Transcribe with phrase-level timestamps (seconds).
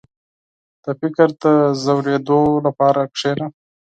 [0.83, 1.43] •د فکر د
[1.81, 3.47] ژورېدو لپاره کښېنه.